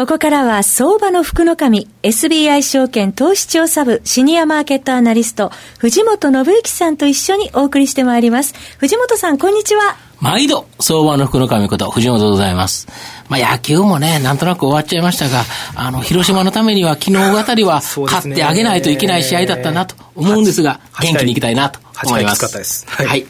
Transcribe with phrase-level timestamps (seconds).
[0.00, 8.54] ここからは相場の福の神 SBI 証券投資調査部シニアマーケットアナリスト藤本信之さんと一緒にお送りしてまいります。
[8.78, 9.98] 藤本さんこんにちは。
[10.18, 12.88] 毎度、相場の福の神こと藤本でございます。
[13.28, 15.44] まあ野球もね、なんとなく終わっちゃいましたが、
[15.74, 22.86] あの、広島のためには昨日あたりは勝ってあげないといけない試合だったなと思うんですが、元気にいきたいなと思います。
[22.88, 23.06] はい。
[23.06, 23.26] はい、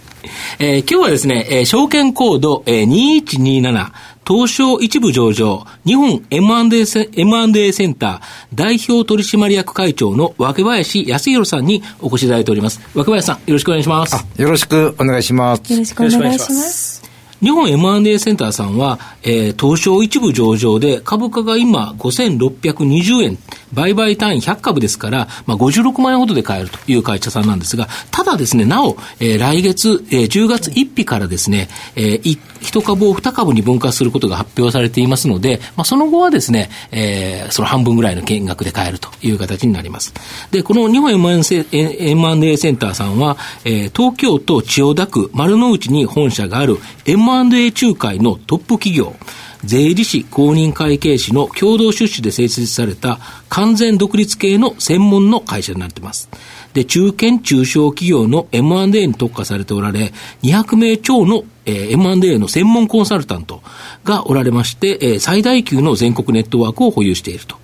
[0.58, 3.90] えー、今日はですね、えー、証券コード、えー、2127、
[4.30, 8.20] 東証一部上場、日本 M&A センセンター
[8.54, 12.80] 代表取締役会長の若林康弘さんにお越しいただいております。
[12.94, 14.24] 若林さん、よろしくお願いします。
[14.40, 15.72] よろしくお願いします。
[15.72, 17.02] よろしくお願いします。
[17.40, 23.38] 日本 M&A センターさんは、えー、東証一部上場で株価が今5620円、
[23.72, 40.12] 売買単位100株ですから、まあ、56万円ほどで買えるという会社さんなんですが、ただですね、なお、えー、来月、えー、10月1日からですね、えー、1株を2株に分割することが発表されていますので、まあ、その後はですね、えー、その半分ぐらいの金額で買えるという形になります。
[40.50, 41.42] で、この日本 M&A
[42.56, 49.14] センターさんは、えー、東京都千代田区丸の内に本社がある M M&A 仲介のトップ企業、
[49.64, 56.28] 税理士公認会計士の共同出資で設立された完全独立系の専門の会社になっています。
[56.72, 63.62] で、中堅中小企業の M&A に特化されておられ、200名超の、えー、M&A の専門コンサルタント
[64.04, 67.56] がおられまして、えー、最大級の全国ネットワークを保有していると。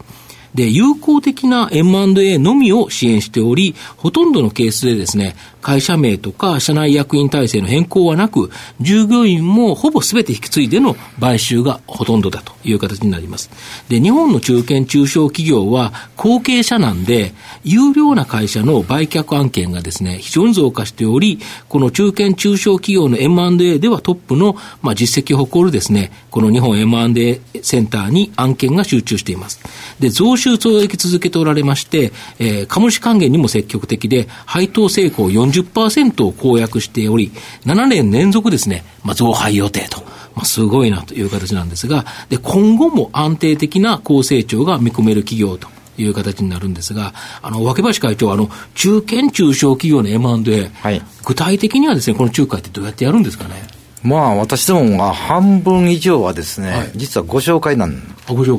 [0.56, 5.36] で、有効的な M&A のみを支援しており、ほとんどのケースでですね、
[5.66, 13.50] 会社名とか社内役員体制の変更はなく、従業員もほぼ全て引き継いでの買収がほとんどだという形になります。
[13.88, 17.32] で、日本の中堅中小企業は後継者なんで、
[17.64, 29.60] 有料な会社の売却案件がですね、非常に増加しており、この中堅中小企業の M&A ではトップの、まあ、実績を誇るですね、この日本 M&A センターに案件が集中しています。
[29.98, 37.32] で、増収増益続けておられまして、えー、株主還元にも積極的で、配当成功40%を公約しており、
[37.64, 40.00] 7年連続ですね、まあ、増配予定と。
[40.34, 45.68] まあ、すごいなという形なんですが、で、今後も安定的な高成長が見込める企業と。
[45.98, 53.62] いう形になるんですが、あの、若林会長、あの、中堅中小企業の M&A、はい、具体的にはですね、この仲介ってどうやってやるんですかね
[54.02, 58.00] まあ、私どもが半分以上はですね、はい、実はご紹介なん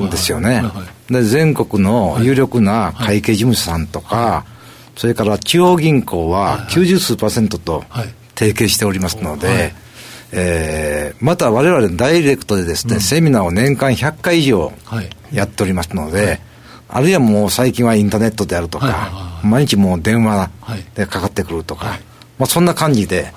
[0.10, 0.56] ですよね。
[0.56, 4.46] はいはい、で全国の有力な会計事務所さんとか、
[4.98, 7.84] それから地方銀行は90数パーセントと
[8.36, 9.74] 提携しておりますので、
[10.32, 14.74] えー、また我々ダイレクトでですね、うん、セミナーを年間100回以上
[15.32, 16.42] やっておりますので、
[16.90, 20.50] あるいはもう最近はインターネットであるとか、毎日もう電話
[20.96, 22.00] でかかってくるとか、
[22.40, 23.32] まあそんな感じで、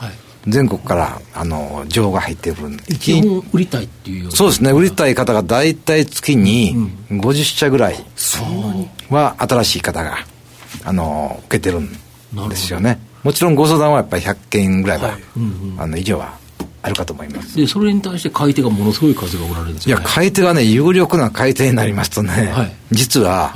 [0.47, 2.77] 全国からあの情が入ってくる。
[2.99, 4.73] 基本売りたいっていうそうですね。
[4.73, 6.75] 売りたい方が大体月に
[7.11, 7.97] 50社ぐらい
[9.11, 10.17] は新しい方が
[10.85, 11.89] あの受けてるん
[12.49, 13.01] ですよね。
[13.23, 15.23] もちろんご相談はやっぱり100件ぐらいは、はい。
[15.37, 16.39] うんうん、あの以上は
[16.83, 17.57] あるかと思います。
[17.57, 23.53] でそれに対して買い手がものすごい数がおられるんですか、ね、いや買い手がね有力な買い手になりますとね、はい、実は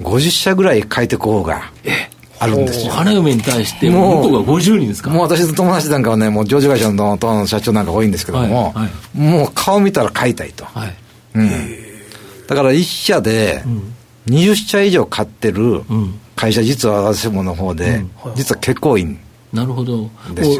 [0.00, 2.92] 50社ぐらい買い手候補がえあるんですよ。
[2.92, 5.10] 花嫁に対して、もう向こうが50人ですか？
[5.10, 10.64] もう私の友達なんかはね、もう上場会社のの社長なんか多いんですけども、はいはい、もう顔見たら買いたいと。
[10.64, 10.96] はい、
[11.34, 11.50] うん、
[12.46, 13.62] だから1社で
[14.26, 15.82] 20社以上買ってる
[16.40, 18.02] 会社、実は私もの方で、
[18.34, 19.20] 実は結構多いん
[19.52, 20.10] なるほど、ね、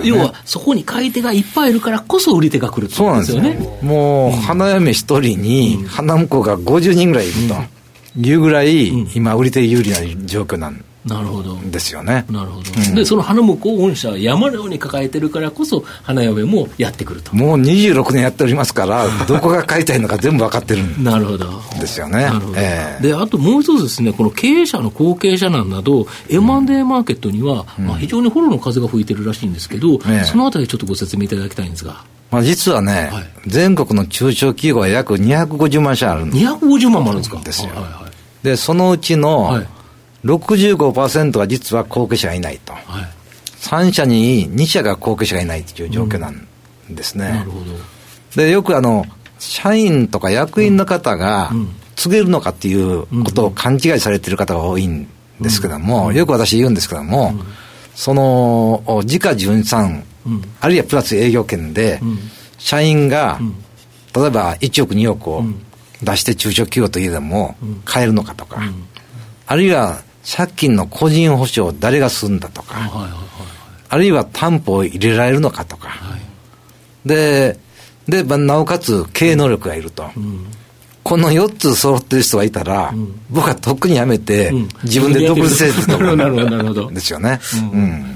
[0.04, 3.56] 要はそこに買い手がいっぱいいるからこそ売り手が来るそうなんですよね。
[3.80, 11.56] もう、花嫁一人に、花婿が50人ぐらいいるというぐらい、今、売り手有利な状況なんなるほど。
[11.71, 12.27] ですよね。
[12.31, 17.35] なるほど、うん、で、その花婿御社は山のように抱えてるからこそ、花嫁もやってくると。
[17.35, 21.62] もう26年やっておりますから、 どこが買いたいのか全部分かってるんなるほど。
[21.81, 22.25] ですよね。
[22.25, 32.05] なるほど、えー、で、あともう一つですね、この経営者の後継者難など、M&A マーケットには、うん、まあ、非常にフォローの風が吹いてるらしいんですけど、うん、そのあたりちょっとご説明いただきたいんですが。
[32.31, 36.44] まあ、実はね、はい、全国の中小企業は約250万社あるんです。
[36.44, 37.41] 250万もあるんですか？
[37.43, 37.70] ですよ。
[37.70, 39.67] はいはいはい、で、そのうちの、はい
[40.25, 42.82] 65%は実は後継者がいないと、はい、
[43.61, 46.46] 3社に2社が後継者がいないという状況なん
[46.90, 47.26] ですね。
[47.26, 47.64] うん、なるほど。
[48.37, 49.06] でよくあの
[49.38, 51.50] 社員とか役員の方が
[51.96, 55.08] 告げるのかっていうことを勘違いされている方が多いん
[55.40, 57.34] ですけども、よく私言うんですけども、
[57.94, 60.05] その自家純産、
[60.61, 62.00] あるいはプラス営業権で、
[62.58, 63.40] 社員が、
[64.14, 65.44] 例えば1億2億を
[66.02, 67.56] 出して中小企業といえども、
[67.87, 68.61] 買えるのかとか、
[69.46, 72.77] あるいは借金の個人保証誰がするんだとか、
[73.88, 75.91] あるいは担保を入れられるのかとか、
[77.05, 77.59] で、
[78.06, 80.11] で、なおかつ経営能力がいると。
[81.03, 82.94] この4つ揃ってる人がいたら、
[83.31, 84.53] 僕はとっくにやめて、
[84.85, 86.91] 自分で独立せずと なるほど、なるほど。
[86.91, 87.41] ですよね、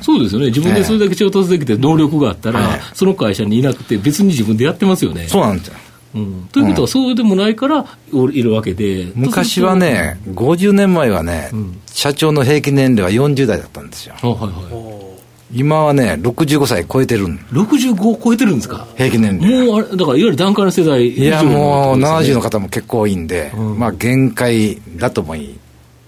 [0.00, 0.46] そうですよね。
[0.46, 5.26] 自分でそれだけ仕事できて能力があったら、その会社にいなくて別に自分でやってますよね。
[5.28, 5.74] そうなんですよ。
[6.14, 11.50] うん、ということは、そうでもないからいるわけで、昔はね、50年前はね、
[11.92, 14.14] 社長の平均年齢は40代だったんですよ。
[14.22, 15.14] はいはい。
[15.52, 17.36] 今はね、65歳超えてるん。
[17.52, 18.86] 65超えてるんですか？
[18.96, 19.66] 平均年齢。
[19.66, 25.54] もうあれ、だからいわゆる段階の世代いや、もう70の方も結構多いんで、うん、まあ限界だと思い、ね、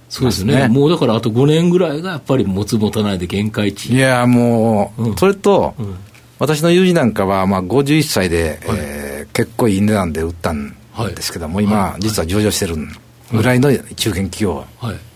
[0.08, 0.67] そうですね。
[0.69, 3.93] もうだからあと5年ぐらいがやっぱり持つ持たないで限界値。
[3.93, 5.94] いや、もう、うん、それと、うん、
[6.41, 8.95] 私の友人なんかは、まあ51歳で、はい、えー、
[9.36, 10.74] 結構いい値段で売ったん
[11.14, 12.74] ですけども、はい、今、はい、実は上場してる
[13.30, 14.64] ぐらいの中堅企業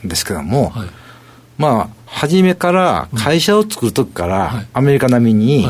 [0.04, 0.74] ですけども、
[1.56, 5.66] まあ、初めから会社を作るときから、アメリカ並みに、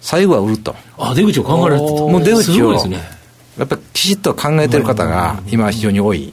[0.00, 0.76] 最後は売ると。
[0.96, 1.92] あ、出口を考えられてた。
[2.02, 2.80] もう出口を、
[3.58, 6.32] やっぱりきちっと考えてる方が今非常に多い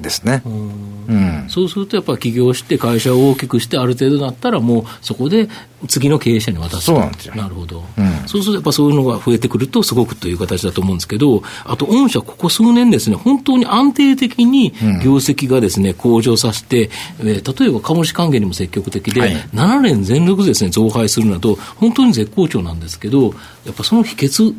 [0.00, 0.42] ですね。
[0.44, 5.48] うん、そうするとやっぱり起業して会社を大きくしてある程度だったらもうそこで
[5.86, 7.34] 次の経営者に渡すそうなんですよ。
[7.34, 16.90] なるほど、うん、そうするとやっぱそういうのが増えてくるとすごくという形だと思うんですけどあと御社ここ数年ですね本当に安定的に業績がですね向上させて、
[17.20, 24.54] えー、例えば株主還元にも積極的で、はい、7年全力ですね増配するなど本当に絶好調なんですけどやっぱその秘訣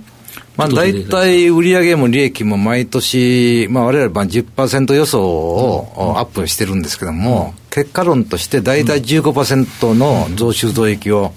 [0.58, 11.34] まあ、大体売上も利益も毎年、まあ、我々は10%予想をアップしてるんですけども、結果論として大体15%の増収増益を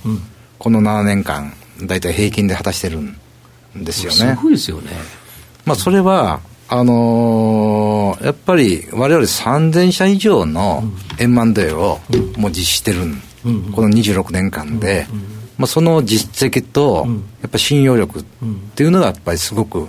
[0.59, 3.17] この7年間、大体平均で果たしてるん
[3.77, 4.37] ですよね。
[4.37, 4.93] すごいですよね。
[5.65, 10.85] まあ、それは、あのー、やっぱり我々3000社以上の
[11.19, 11.99] 円満デーを
[12.37, 13.01] もう実施してる、
[13.75, 15.07] この26年間で。
[15.13, 17.07] うんまあ、その実績と、
[17.43, 18.23] やっぱ信用力っ
[18.75, 19.89] ていうのがやっぱりすごく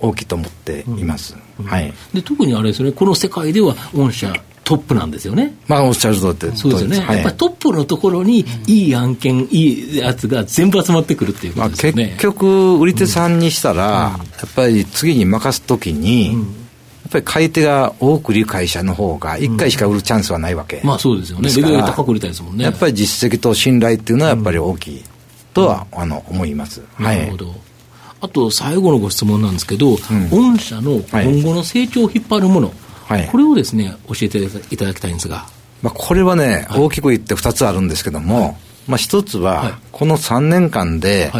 [0.00, 4.32] 大きいと思っています、はい、で特にあれですね、この世界では御社、
[4.64, 5.54] トップなんですよね。
[5.66, 11.92] まあ、おっしゃる通りそうですよね、はい、やっぱりトップのところに、いい案件、いいやつが全部集まってくるっていうことですね。
[11.92, 16.36] まあ、結局、売り手さんにしたら、やっぱり次に任すときに、
[17.08, 22.64] っぱり買い手が多くいる会社の方が、1回しか売るチャンスはないわけ、うん、まあそうですよね、レベル高く売りたいですもんね。
[22.64, 25.04] やっぱり実績と信頼っていうのは、やっぱり大きい
[25.54, 26.82] とは、あの思います。
[26.98, 27.54] なるほど。
[28.20, 29.96] あと最後のご質問なんですけど、
[30.30, 32.72] 御社の今後の成長を引っ張るもの、
[33.06, 34.38] はい、これをですね、教えて
[34.70, 35.46] いただきたいんですが。
[35.82, 38.56] まあ、これはね、はい、大きく言って2つあるんですけども、はい、
[38.88, 41.32] まあ、1つは、この3年間で、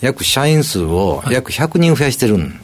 [0.00, 2.60] 約社員数を約100人増やしてるん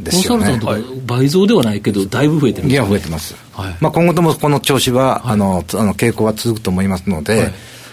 [0.00, 0.60] ですよね。
[1.06, 3.34] 倍増ではないけど、だいぶ増えてるいや、増えてます。
[3.52, 7.52] はい、まあ、今後ともこの調子は、はい、あの、あの傾向は続くと思いますので、はい、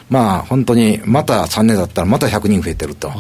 [0.10, 3.12] まあ、本当に、また3年だったら、また100人増えてると、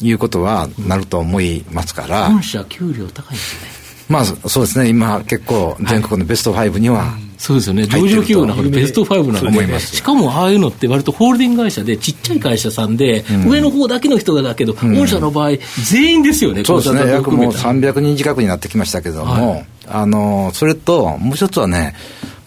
[0.00, 2.26] いいうことはなると思いますから。
[2.26, 3.83] 本社、給料高いですね。
[4.08, 15.50] まあ、そうですね、今、結構、全国のベスト5には、そうですよね、上場企業の中でベスト5なんで、しかもああいうのって、割とホールディング会社で、ちっちゃい会社さんで、うん、上の方だけの人がだけど、御社の場合、
[15.84, 21.94] 全員ですよね、そうですね、約もう300人近くになってきましたけども、はい、あのそれと、もう一つはね、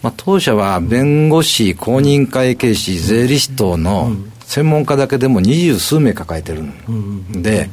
[0.02, 4.12] まあ、当社は弁護士、公認会計士、税理士等の
[4.46, 7.68] 専門家だけでも二十数名抱えてるんで、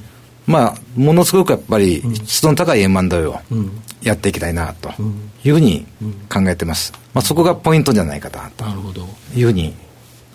[0.47, 3.39] まあ、ものすごくやっぱり質の高い円満度を
[4.01, 4.89] やっていきたいなと
[5.43, 5.85] いうふうに
[6.31, 6.93] 考えてます。
[7.13, 8.65] まあ、そこがポイントじゃないかなと
[9.35, 9.73] いうふうに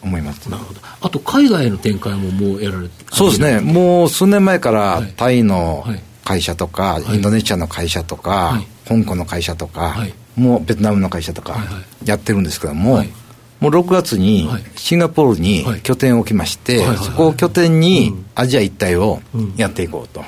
[0.02, 0.48] 思います。
[0.50, 0.80] なるほど。
[1.00, 3.60] あと、海外の展開ももうやられてそうですね。
[3.60, 5.84] もう数年前からタイの
[6.24, 9.96] 会社とか、インドネシアの会社とか、香港の会社とか、
[10.36, 11.58] もうベトナムの会社とか
[12.04, 13.04] やってるんですけども、
[13.60, 19.20] もう6月にシンガポールに拠点を置きまして、そこを拠点にアジア一帯を
[19.56, 20.24] やっていこうと。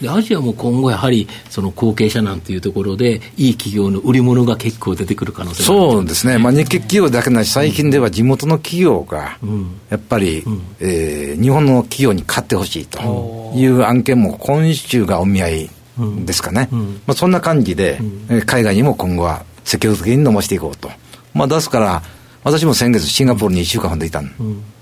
[0.00, 9.38] でアジアも今後やはりその後継者なんていうところでいい企業の売り物が結構出てくる可能性そうですね、まあ、日系企業だけなし最近では地元の企業が
[9.90, 15.70] やっぱり、うん、えー、日本の企業に買ってほしいという案件も今週がお見合い
[16.24, 16.80] ですかね、うん。
[16.80, 20.90] うん、まあ、そんな感じで、うん、海外にも今後は積極的に飲ませていこうと、
[21.32, 22.02] まあ、出すから
[22.44, 24.30] 私も先月シンガポールに1週間ほどいたん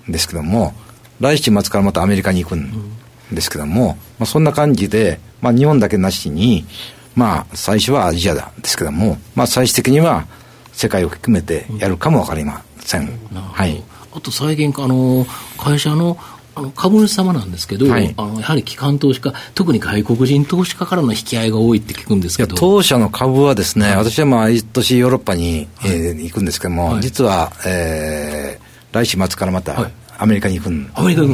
[0.08, 0.74] ですけども、
[1.20, 2.92] 来週末からまたアメリカに行くん
[3.32, 6.66] ですけども、まあ、そんな感じで、まあ、日本だけなしに、
[7.14, 10.26] まあ、最初はアジアですけども、まあ、最終的には
[10.72, 13.06] 世界を含めてやるかも分かりません。
[13.32, 15.24] はい、あと最近あの
[15.56, 16.18] 会社の
[16.54, 22.56] あの株主様なんですけど、はい、あのやはり機関投資家、特に外国人投資家からの引き合いが多いって聞くんですけど。
[22.56, 30.86] 当社の株はですね、はい、私は毎年ヨーロッパに、えー、行くんですけども、実は、えー、来週末からまた、アメリカに行くん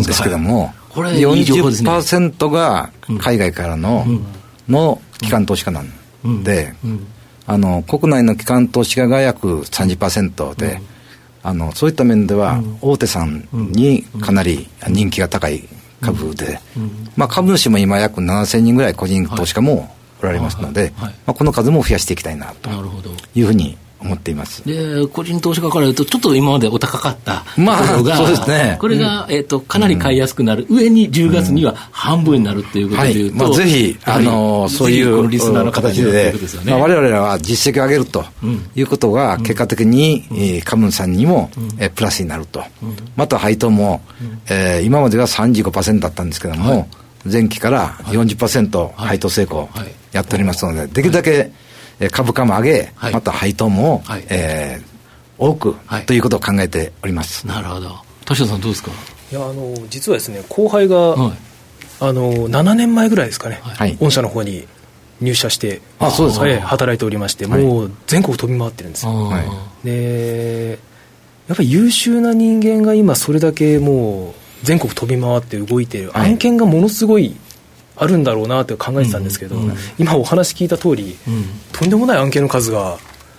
[0.02, 4.06] ですけども、これ40%が海外からの,、
[4.68, 6.74] の機関投資家なんで、
[7.46, 10.80] あの国内の機関投資家が約30%で、
[11.42, 15.62] あのそういった面では、大手さんにかなり人気が高い
[16.00, 16.60] 株で、
[17.16, 22.70] まあ、株主も今約7000人ぐらい個人投資家もおられますので、まあ、この数も増やしていきたいなと
[23.34, 24.64] いうふうに思っています。
[24.64, 33.50] で個人投資家から言うと、ちょっと今までお高かったところが、まあ、そうですね、これが、えーと、かなり買いやすくなる、うん、上に10月には半分になるということでいうと、はい。
[33.50, 38.24] まあ、ぜひ、あのそういうリスナーの形で、まあ、我々は実績を上げると
[38.74, 46.88] いうことが、結果的に、うん、えー、カムンさんにも、うん、えー、プラスになると、うん、また配当も、うん、えー、今までは35%だったんですけども、はい、
[47.30, 49.68] 前期から40%配当成功
[50.12, 51.50] やっておりますので、できるだけ、
[52.12, 54.84] 株価も上げ、はい、また配当も、はい、えー、
[55.38, 57.46] 多く、はい、ということを考えております。
[57.46, 57.96] なるほど。
[58.24, 58.90] 田代さんどうですか？
[59.32, 61.36] いやあの実はですね後輩が、はい、
[62.00, 64.66] あの7年前ぐらいですかね、はい、御社の方に
[65.20, 69.40] 入社してあそうですか、働いておりまして、もう全国飛び回ってるんですよ、は
[69.82, 70.78] い、で
[71.48, 76.02] やっぱり優秀な人間が今それだけもう全国飛び回って動いてい。
[76.02, 77.36] る、案件がものすごい
[77.98, 82.98] あるんだろうなって考えてたんですけど、うんうん、今お話聞いた通り、うん、とんでもない案件の数が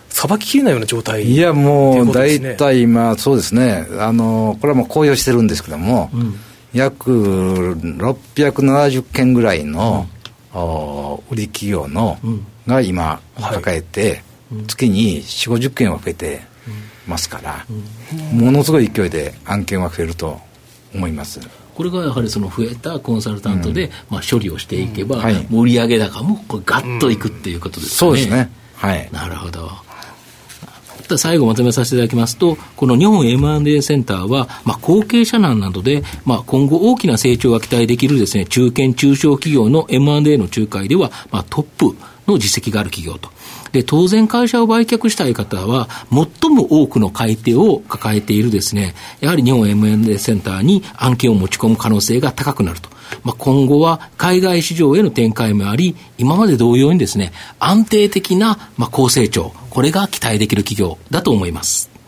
[0.09, 3.87] さばききれないような状態、いやもう大体今そうですね。
[3.99, 6.09] あのこれはもう公表してるんですけども、
[6.73, 10.07] 約670件ぐらいの、
[11.31, 12.17] 売り企業の、
[12.67, 16.41] が今抱えて、はい、月に4 5 0件は増えて
[17.07, 17.65] ますから、
[18.33, 20.39] ものすごい勢いで案件は増えると
[20.93, 21.39] 思います。
[21.79, 28.51] これがやはりその増えたコンサルタントで、うん、まあ、処理をしていけば、はい、売上高もこれガッといくっていうことですね、そうですね。
[28.75, 29.09] はい。
[29.13, 29.71] なるほど。
[31.17, 41.95] 最後まとめさせていただきますと、この日本 M&A センターは、まあ、後継者難などで、まあ、今後大きな成長が期待できるですね、中堅中小企業の M&A の仲介では、まあ、トップ
[42.27, 43.31] の実績がある企業と。
[43.71, 52.89] で、当然会社を売却したい方は、最も多くの買い手を抱えているですね、やはり日本 M&A センターに案件を持ち込む可能性が高くなると。
[53.23, 61.98] まあ、今後は海外市場への展開もあり、今まで同様にですね、安定的な、まあ、高成長、これが期待できる企業だと思います。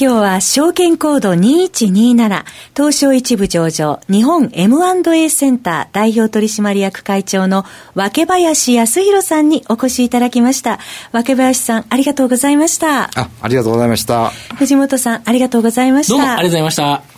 [0.00, 2.44] 今日は証券コード2127
[2.76, 7.64] 東証一部上場日本 M&A センター代表取締役会長の
[7.96, 10.78] 若林康弘さんにお越しいただきました。
[11.10, 13.10] 若林さんありがとうございました。
[13.20, 14.30] あ、ありがとうございました。
[14.56, 16.12] 藤本さんありがとうございました。
[16.12, 17.17] どうもありがとうございました。